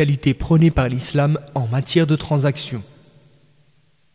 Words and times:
qualité 0.00 0.32
prônée 0.32 0.70
par 0.70 0.88
l'islam 0.88 1.38
en 1.54 1.68
matière 1.68 2.06
de 2.06 2.16
transactions. 2.16 2.82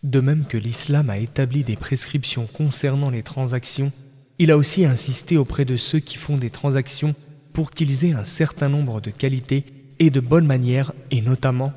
De 0.02 0.20
même 0.20 0.46
que 0.46 0.58
l'islam 0.58 1.12
a 1.12 1.20
établi 1.20 1.64
des 1.64 1.76
prescriptions 1.76 2.48
concernant 2.48 3.12
les 3.12 3.22
transactions, 3.22 3.92
il 4.40 4.50
a 4.50 4.58
aussi 4.58 4.84
insisté 4.84 5.38
auprès 5.38 5.64
de 5.64 5.78
ceux 5.78 6.00
qui 6.00 6.18
font 6.18 6.38
des 6.38 6.50
transactions 6.50 7.14
pour 7.54 7.70
qu'ils 7.70 8.04
aient 8.04 8.14
un 8.14 8.26
certain 8.26 8.68
nombre 8.68 9.00
de 9.00 9.12
qualités 9.12 9.64
et 10.00 10.10
de 10.10 10.20
bonnes 10.20 10.48
manières, 10.48 10.92
et 11.12 11.22
notamment 11.22 11.72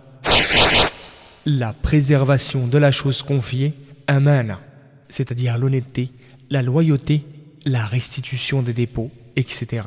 la 1.45 1.75
préservation 1.75 2.67
de 2.67 2.79
la 2.79 2.93
chose 2.93 3.21
confiée, 3.23 3.75
amana, 4.07 4.59
c'est-à-dire 5.11 5.59
l'honnêteté, 5.59 6.09
la 6.49 6.63
loyauté, 6.63 7.27
la 7.67 7.85
restitution 7.85 8.63
des 8.63 8.73
dépôts, 8.73 9.11
etc. 9.37 9.83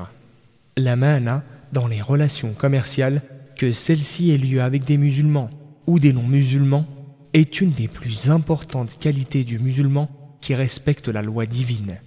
La 0.78 0.96
mana 0.96 1.44
dans 1.74 1.88
les 1.88 2.04
relations 2.04 2.54
commerciales, 2.54 3.24
que 3.62 3.72
celle-ci 3.74 4.32
ait 4.32 4.40
lieu 4.40 4.60
avec 4.60 4.86
des 4.86 4.98
musulmans 4.98 5.52
ou 5.86 6.00
des 6.00 6.14
non-musulmans, 6.14 6.88
est 7.34 7.62
une 7.62 7.70
des 7.70 7.88
plus 7.88 8.32
importantes 8.32 8.98
qualités 9.00 9.44
du 9.44 9.60
musulman 9.60 10.10
qui 10.42 10.56
respecte 10.56 11.08
la 11.10 11.22
loi 11.22 11.46
divine. 11.46 12.00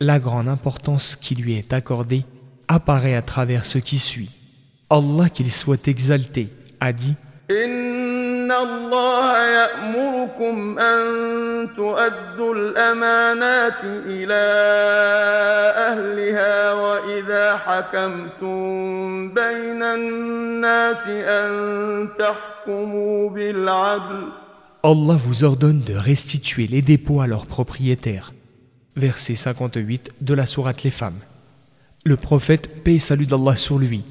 La 0.00 0.18
grande 0.18 0.48
importance 0.48 1.16
qui 1.16 1.34
lui 1.34 1.52
est 1.52 1.74
accordée 1.74 2.24
apparaît 2.66 3.14
à 3.14 3.20
travers 3.20 3.66
ce 3.66 3.76
qui 3.76 3.98
suit. 3.98 4.30
Allah 4.88 5.28
qu'il 5.28 5.52
soit 5.52 5.86
exalté 5.86 6.48
a 6.80 6.94
dit 6.94 7.14
Allah 24.84 25.16
vous 25.16 25.44
ordonne 25.44 25.80
de 25.80 25.94
restituer 25.94 26.66
les 26.66 26.82
dépôts 26.82 27.20
à 27.20 27.26
leurs 27.26 27.46
propriétaires. 27.46 28.32
Verset 28.96 29.36
58 29.36 30.12
de 30.20 30.34
la 30.34 30.46
sourate 30.46 30.82
Les 30.82 30.90
Femmes. 30.90 31.20
Le 32.04 32.16
prophète, 32.16 32.82
paix 32.82 32.94
et 32.94 32.98
salut 32.98 33.26
d'Allah 33.26 33.56
sur 33.56 33.78
lui, 33.78 34.02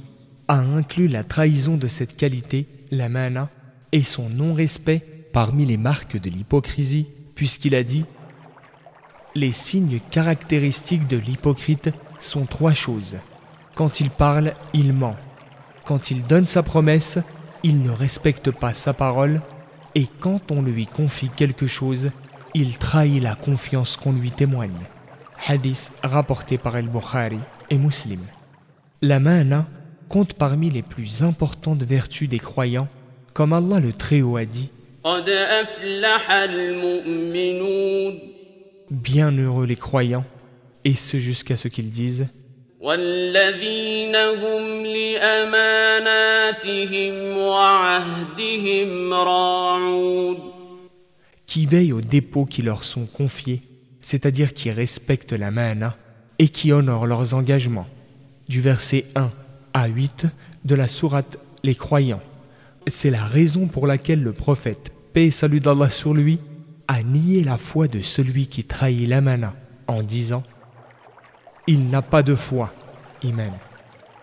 a 0.47 0.59
inclus 0.59 1.07
la 1.07 1.23
trahison 1.23 1.75
de 1.77 1.87
cette 1.87 2.15
qualité, 2.15 2.67
la 2.89 3.09
mana, 3.09 3.49
et 3.91 4.03
son 4.03 4.29
non-respect 4.29 5.05
parmi 5.33 5.65
les 5.65 5.77
marques 5.77 6.19
de 6.19 6.29
l'hypocrisie, 6.29 7.07
puisqu'il 7.35 7.75
a 7.75 7.83
dit 7.83 8.05
Les 9.35 9.51
signes 9.51 9.99
caractéristiques 10.09 11.07
de 11.07 11.17
l'hypocrite 11.17 11.89
sont 12.23 12.45
trois 12.45 12.73
choses. 12.73 13.17
Quand 13.75 13.99
il 13.99 14.09
parle, 14.09 14.53
il 14.73 14.93
ment. 14.93 15.15
Quand 15.85 16.11
il 16.11 16.25
donne 16.25 16.45
sa 16.45 16.63
promesse, 16.63 17.19
il 17.63 17.81
ne 17.81 17.91
respecte 17.91 18.51
pas 18.51 18.73
sa 18.73 18.93
parole 18.93 19.41
et 19.95 20.07
quand 20.19 20.51
on 20.51 20.61
lui 20.61 20.87
confie 20.87 21.29
quelque 21.29 21.67
chose, 21.67 22.11
il 22.53 22.77
trahit 22.77 23.21
la 23.21 23.35
confiance 23.35 23.97
qu'on 23.97 24.13
lui 24.13 24.31
témoigne. 24.31 24.87
Hadith 25.47 25.91
rapporté 26.03 26.57
par 26.57 26.77
El-Bukhari 26.77 27.39
et 27.69 27.77
Muslim. 27.77 28.19
La 29.01 29.19
mana 29.19 29.65
compte 30.07 30.33
parmi 30.33 30.69
les 30.69 30.81
plus 30.81 31.23
importantes 31.23 31.83
vertus 31.83 32.29
des 32.29 32.39
croyants, 32.39 32.87
comme 33.33 33.53
Allah 33.53 33.79
le 33.79 33.93
Très-Haut 33.93 34.37
a 34.37 34.45
dit 34.45 34.71
Bienheureux 38.91 39.65
les 39.65 39.75
croyants, 39.75 40.25
et 40.85 40.95
ce 40.95 41.19
jusqu'à 41.19 41.55
ce 41.55 41.67
qu'ils 41.67 41.91
disent 41.91 42.27
qui 51.45 51.65
veillent 51.65 51.93
aux 51.93 52.01
dépôts 52.01 52.45
qui 52.45 52.61
leur 52.61 52.83
sont 52.85 53.05
confiés, 53.05 53.61
c'est-à-dire 53.99 54.53
qui 54.53 54.71
respectent 54.71 55.33
la 55.33 55.51
mana 55.51 55.97
et 56.39 56.47
qui 56.47 56.71
honorent 56.71 57.05
leurs 57.05 57.33
engagements. 57.33 57.87
Du 58.47 58.61
verset 58.61 59.05
1 59.15 59.29
à 59.73 59.87
8 59.87 60.27
de 60.65 60.75
la 60.75 60.87
sourate 60.87 61.37
Les 61.63 61.75
croyants. 61.75 62.21
C'est 62.87 63.11
la 63.11 63.25
raison 63.25 63.67
pour 63.67 63.85
laquelle 63.85 64.23
le 64.23 64.33
prophète, 64.33 64.91
paix 65.13 65.25
et 65.25 65.31
salut 65.31 65.59
d'Allah 65.59 65.89
sur 65.89 66.13
lui, 66.13 66.39
a 66.87 67.03
nié 67.03 67.43
la 67.43 67.57
foi 67.57 67.87
de 67.87 68.01
celui 68.01 68.47
qui 68.47 68.63
trahit 68.63 69.07
la 69.07 69.21
mana 69.21 69.53
en 69.87 70.03
disant 70.03 70.43
Il 71.67 71.89
n'a 71.89 72.01
pas 72.01 72.23
de 72.23 72.35
foi, 72.35 72.73
Iman. 73.23 73.53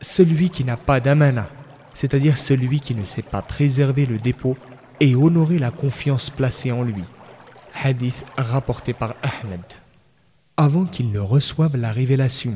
Celui 0.00 0.50
qui 0.50 0.65
n'a 0.65 0.76
pas 0.76 1.00
d'amana, 1.00 1.49
c'est-à-dire 1.94 2.37
celui 2.37 2.81
qui 2.81 2.94
ne 2.94 3.04
sait 3.04 3.22
pas 3.22 3.43
préserver 3.43 4.06
le 4.06 4.19
dépôt 4.19 4.56
et 5.00 5.15
honorer 5.15 5.59
la 5.59 5.71
confiance 5.71 6.31
placée 6.31 6.72
en 6.72 6.82
lui. 6.82 7.04
Hadith 7.82 8.25
rapporté 8.37 8.93
par 8.93 9.15
Ahmed. 9.22 9.60
Avant 10.56 10.84
qu'il 10.84 11.12
ne 11.12 11.21
reçoive 11.21 11.76
la 11.76 11.93
révélation, 11.93 12.54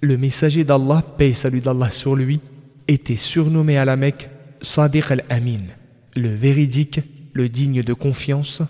le 0.00 0.16
messager 0.16 0.64
d'Allah, 0.64 1.02
paix 1.18 1.30
et 1.30 1.34
salut 1.34 1.60
d'Allah 1.60 1.90
sur 1.90 2.14
lui, 2.14 2.40
était 2.86 3.16
surnommé 3.16 3.76
à 3.76 3.84
la 3.84 3.96
Mecque 3.96 4.30
Sadiq 4.62 5.10
al-Amin, 5.10 5.64
le 6.14 6.28
véridique, 6.28 7.00
le 7.32 7.48
digne 7.48 7.82
de 7.82 7.92
confiance, 7.92 8.62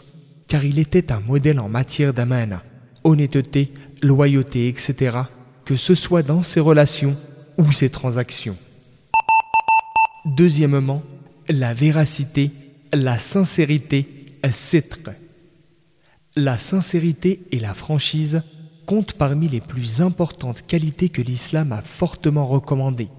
car 0.48 0.64
il 0.64 0.78
était 0.78 1.12
un 1.12 1.20
modèle 1.20 1.60
en 1.60 1.68
matière 1.68 2.14
d'amana, 2.14 2.62
honnêteté, 3.04 3.72
loyauté, 4.02 4.68
etc., 4.68 5.18
que 5.70 5.76
ce 5.76 5.94
soit 5.94 6.24
dans 6.24 6.42
ses 6.42 6.58
relations 6.58 7.16
ou 7.56 7.70
ses 7.70 7.90
transactions. 7.90 8.56
Deuxièmement, 10.24 11.00
la 11.48 11.74
véracité, 11.74 12.50
la 12.92 13.20
sincérité, 13.20 14.26
citra. 14.50 15.12
La 16.34 16.58
sincérité 16.58 17.42
et 17.52 17.60
la 17.60 17.72
franchise 17.72 18.42
comptent 18.84 19.12
parmi 19.12 19.46
les 19.46 19.60
plus 19.60 20.02
importantes 20.02 20.66
qualités 20.66 21.08
que 21.08 21.22
l'islam 21.22 21.70
a 21.70 21.82
fortement 21.82 22.48
recommandées. 22.48 23.10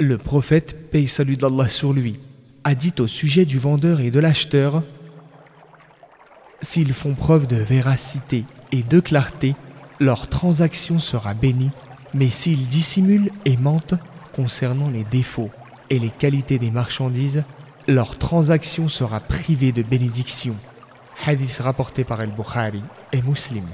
Le 0.00 0.18
prophète, 0.18 0.90
paix 0.90 1.04
et 1.04 1.06
salut 1.06 1.36
d'Allah 1.36 1.68
sur 1.68 1.92
lui, 1.92 2.16
a 2.64 2.74
dit 2.74 2.94
au 2.98 3.06
sujet 3.06 3.44
du 3.44 3.60
vendeur 3.60 4.00
et 4.00 4.10
de 4.10 4.18
l'acheteur 4.18 4.82
S'ils 6.62 6.92
font 6.92 7.14
preuve 7.14 7.46
de 7.46 7.54
véracité 7.54 8.42
et 8.72 8.82
de 8.82 8.98
clarté, 8.98 9.54
leur 10.00 10.28
transaction 10.28 10.98
sera 10.98 11.34
bénie, 11.34 11.70
mais 12.14 12.30
s'ils 12.30 12.68
dissimulent 12.68 13.30
et 13.44 13.58
mentent 13.58 13.94
concernant 14.34 14.88
les 14.88 15.04
défauts 15.04 15.50
et 15.90 15.98
les 15.98 16.10
qualités 16.10 16.58
des 16.58 16.70
marchandises, 16.70 17.44
leur 17.86 18.16
transaction 18.18 18.88
sera 18.88 19.20
privée 19.20 19.72
de 19.72 19.82
bénédiction. 19.82 20.56
Hadith 21.26 21.60
rapporté 21.62 22.04
par 22.04 22.22
El-Bukhari 22.22 22.82
et 23.12 23.20
Muslim. 23.20 23.64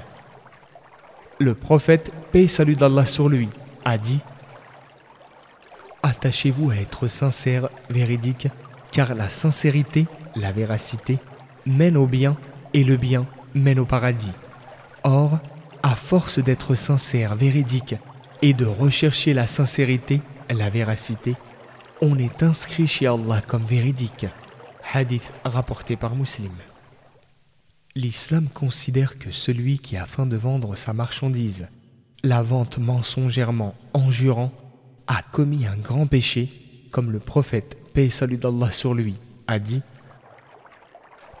Le 1.39 1.53
prophète, 1.53 2.11
paix 2.31 2.43
et 2.43 2.47
salut 2.47 2.75
d'Allah 2.75 3.05
sur 3.05 3.29
lui, 3.29 3.47
a 3.85 3.97
dit 3.97 4.19
Attachez-vous 6.03 6.71
à 6.71 6.75
être 6.75 7.07
sincère, 7.07 7.69
véridique, 7.89 8.49
car 8.91 9.13
la 9.15 9.29
sincérité, 9.29 10.07
la 10.35 10.51
véracité, 10.51 11.19
mène 11.65 11.95
au 11.95 12.07
bien 12.07 12.35
et 12.73 12.83
le 12.83 12.97
bien 12.97 13.25
mène 13.53 13.79
au 13.79 13.85
paradis. 13.85 14.31
Or, 15.03 15.39
à 15.83 15.95
force 15.95 16.39
d'être 16.39 16.75
sincère, 16.75 17.35
véridique 17.35 17.95
et 18.41 18.53
de 18.53 18.65
rechercher 18.65 19.33
la 19.33 19.47
sincérité, 19.47 20.21
la 20.49 20.69
véracité, 20.69 21.35
on 22.01 22.17
est 22.17 22.43
inscrit 22.43 22.87
chez 22.87 23.07
Allah 23.07 23.41
comme 23.45 23.65
véridique. 23.65 24.27
Hadith 24.93 25.33
rapporté 25.43 25.95
par 25.95 26.15
Muslim. 26.15 26.51
L'islam 27.95 28.47
considère 28.53 29.17
que 29.17 29.31
celui 29.31 29.79
qui, 29.79 29.97
afin 29.97 30.25
de 30.25 30.37
vendre 30.37 30.75
sa 30.75 30.93
marchandise, 30.93 31.67
la 32.23 32.41
vente 32.43 32.77
mensongèrement 32.77 33.75
en 33.93 34.11
jurant, 34.11 34.51
a 35.07 35.21
commis 35.21 35.65
un 35.65 35.75
grand 35.75 36.05
péché, 36.05 36.49
comme 36.91 37.11
le 37.11 37.19
prophète, 37.19 37.77
paix 37.93 38.09
salut 38.09 38.37
d'Allah 38.37 38.71
sur 38.71 38.93
lui, 38.93 39.15
a 39.47 39.59
dit 39.59 39.81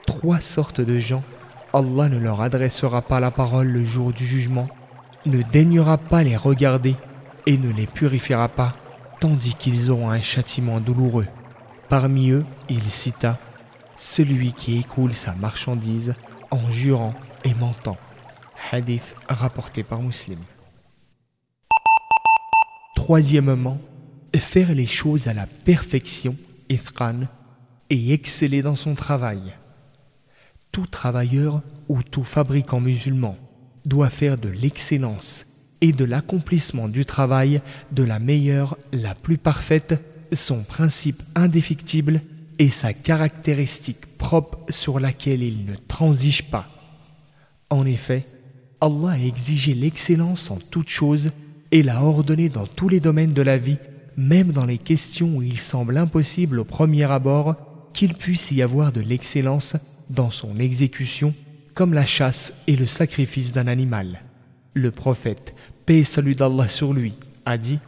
Trois 0.05 0.39
sortes 0.39 0.81
de 0.81 0.99
gens 0.99 1.23
Allah 1.73 2.09
ne 2.09 2.17
leur 2.17 2.41
adressera 2.41 3.01
pas 3.01 3.19
la 3.19 3.31
parole 3.31 3.67
le 3.67 3.83
jour 3.83 4.13
du 4.13 4.25
jugement, 4.25 4.67
ne 5.25 5.41
daignera 5.41 5.97
pas 5.97 6.23
les 6.23 6.37
regarder 6.37 6.95
et 7.45 7.57
ne 7.57 7.71
les 7.71 7.87
purifiera 7.87 8.47
pas, 8.49 8.75
tandis 9.19 9.55
qu'ils 9.55 9.91
auront 9.91 10.09
un 10.09 10.21
châtiment 10.21 10.79
douloureux. 10.79 11.27
Parmi 11.89 12.31
eux, 12.31 12.45
il 12.69 12.81
cita 12.81 13.37
celui 13.95 14.53
qui 14.53 14.77
écoule 14.77 15.13
sa 15.13 15.33
marchandise 15.33 16.15
en 16.51 16.71
jurant 16.71 17.13
et 17.43 17.53
mentant. 17.53 17.97
Hadith 18.71 19.15
rapporté 19.27 19.83
par 19.83 20.01
Muslim. 20.01 20.39
Troisièmement, 22.95 23.77
faire 24.39 24.73
les 24.73 24.85
choses 24.85 25.27
à 25.27 25.33
la 25.33 25.47
perfection, 25.47 26.35
et 27.89 28.13
exceller 28.13 28.61
dans 28.61 28.75
son 28.75 28.93
travail 28.93 29.53
tout 30.77 30.85
travailleur 30.85 31.63
ou 31.89 32.03
tout 32.03 32.23
fabricant 32.23 32.79
musulman 32.79 33.35
doit 33.87 34.11
faire 34.11 34.37
de 34.37 34.47
l'excellence 34.47 35.47
et 35.81 35.91
de 35.91 36.05
l'accomplissement 36.05 36.87
du 36.87 37.03
travail 37.03 37.61
de 37.91 38.03
la 38.03 38.19
meilleure, 38.19 38.77
la 38.93 39.15
plus 39.15 39.39
parfaite, 39.39 39.99
son 40.31 40.61
principe 40.61 41.19
indéfectible 41.33 42.21
est 42.59 42.69
sa 42.69 42.93
caractéristique 42.93 44.05
propre 44.19 44.59
sur 44.69 44.99
laquelle 44.99 45.41
il 45.41 45.65
ne 45.65 45.73
transige 45.87 46.43
pas. 46.43 46.67
En 47.71 47.87
effet, 47.87 48.27
Allah 48.79 49.13
a 49.13 49.17
exigé 49.17 49.73
l'excellence 49.73 50.51
en 50.51 50.57
toutes 50.57 50.89
choses 50.89 51.31
et 51.71 51.81
l'a 51.81 52.03
ordonné 52.03 52.49
dans 52.49 52.67
tous 52.67 52.87
les 52.87 52.99
domaines 52.99 53.33
de 53.33 53.41
la 53.41 53.57
vie, 53.57 53.79
même 54.15 54.51
dans 54.51 54.65
les 54.67 54.77
questions 54.77 55.37
où 55.37 55.41
il 55.41 55.59
semble 55.59 55.97
impossible 55.97 56.59
au 56.59 56.65
premier 56.65 57.05
abord 57.05 57.55
qu'il 57.93 58.13
puisse 58.13 58.51
y 58.51 58.61
avoir 58.61 58.91
de 58.91 59.01
l'excellence 59.01 59.75
dans 60.09 60.29
son 60.29 60.57
exécution, 60.59 61.33
comme 61.73 61.93
la 61.93 62.05
chasse 62.05 62.53
et 62.67 62.75
le 62.75 62.87
sacrifice 62.87 63.51
d'un 63.51 63.67
animal. 63.67 64.21
Le 64.73 64.91
prophète, 64.91 65.53
paix 65.85 65.99
et 65.99 66.03
salut 66.03 66.35
d'Allah 66.35 66.67
sur 66.67 66.93
lui, 66.93 67.13
a 67.45 67.57
dit 67.57 67.79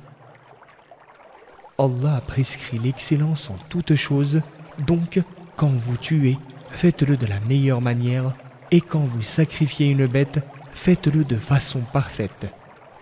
Allah 1.78 2.16
a 2.16 2.22
prescrit 2.22 2.78
l'excellence 2.78 3.50
en 3.50 3.58
toutes 3.70 3.96
choses, 3.96 4.42
donc 4.86 5.22
quand 5.56 5.72
vous 5.72 5.98
tuez, 5.98 6.38
faites-le 6.70 7.16
de 7.16 7.26
la 7.26 7.40
meilleure 7.40 7.82
manière, 7.82 8.36
et 8.72 8.82
quand 8.82 9.06
vous 9.06 9.22
sacrifiez 9.22 9.90
une 9.90 10.06
bête, 10.06 10.40
faites-le 10.74 11.24
de 11.24 11.36
façon 11.36 11.80
parfaite. 11.80 12.48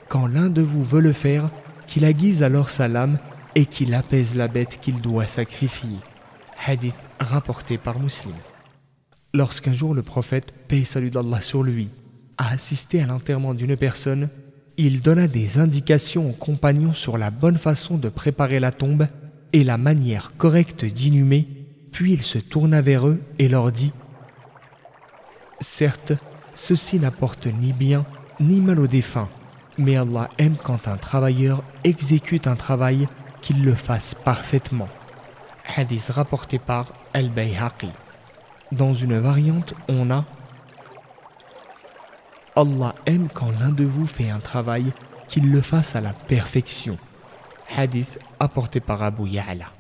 Quand 0.07 0.27
l'un 0.27 0.49
de 0.49 0.61
vous 0.61 0.83
veut 0.83 1.01
le 1.01 1.11
faire, 1.11 1.49
qu'il 1.87 2.03
aiguise 2.03 2.43
alors 2.43 2.69
sa 2.69 2.87
lame 2.87 3.17
et 3.55 3.65
qu'il 3.65 3.93
apaise 3.93 4.35
la 4.35 4.47
bête 4.47 4.79
qu'il 4.81 5.01
doit 5.01 5.25
sacrifier. 5.25 5.97
Hadith 6.65 6.95
rapporté 7.19 7.77
par 7.77 7.99
Muslim. 7.99 8.35
Lorsqu'un 9.33 9.73
jour 9.73 9.93
le 9.93 10.03
prophète, 10.03 10.53
paix 10.67 10.79
et 10.79 10.85
salut 10.85 11.09
d'Allah 11.09 11.41
sur 11.41 11.63
lui, 11.63 11.89
a 12.37 12.49
assisté 12.51 13.01
à 13.01 13.07
l'enterrement 13.07 13.53
d'une 13.53 13.75
personne, 13.75 14.29
il 14.77 15.01
donna 15.01 15.27
des 15.27 15.59
indications 15.59 16.29
aux 16.29 16.33
compagnons 16.33 16.93
sur 16.93 17.17
la 17.17 17.29
bonne 17.29 17.57
façon 17.57 17.97
de 17.97 18.09
préparer 18.09 18.59
la 18.59 18.71
tombe 18.71 19.07
et 19.53 19.63
la 19.63 19.77
manière 19.77 20.33
correcte 20.37 20.85
d'inhumer, 20.85 21.47
puis 21.91 22.13
il 22.13 22.21
se 22.21 22.37
tourna 22.37 22.81
vers 22.81 23.07
eux 23.07 23.19
et 23.39 23.47
leur 23.47 23.71
dit 23.71 23.91
Certes, 25.59 26.13
ceci 26.53 26.99
n'apporte 26.99 27.47
ni 27.47 27.73
bien 27.73 28.05
ni 28.39 28.59
mal 28.61 28.79
aux 28.79 28.87
défunts, 28.87 29.29
mais 29.77 29.97
Allah 29.97 30.29
aime 30.37 30.55
quand 30.61 30.87
un 30.87 30.97
travailleur 30.97 31.63
exécute 31.83 32.47
un 32.47 32.55
travail 32.55 33.07
qu'il 33.41 33.65
le 33.65 33.73
fasse 33.73 34.15
parfaitement. 34.15 34.89
Hadith 35.75 36.09
rapporté 36.09 36.59
par 36.59 36.93
Al-Bayhaqi. 37.13 37.89
Dans 38.71 38.93
une 38.93 39.17
variante, 39.17 39.73
on 39.87 40.11
a 40.11 40.25
Allah 42.55 42.95
aime 43.05 43.29
quand 43.33 43.51
l'un 43.59 43.69
de 43.69 43.85
vous 43.85 44.07
fait 44.07 44.29
un 44.29 44.39
travail 44.39 44.91
qu'il 45.27 45.51
le 45.51 45.61
fasse 45.61 45.95
à 45.95 46.01
la 46.01 46.13
perfection. 46.13 46.97
Hadith 47.75 48.19
apporté 48.39 48.79
par 48.79 49.03
Abu 49.03 49.29
Ya'la. 49.29 49.76